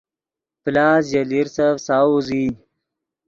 پلاس 0.63 1.01
ژے 1.11 1.21
لیرسف 1.31 1.75
ساؤز 1.87 2.27
ای 2.35 2.45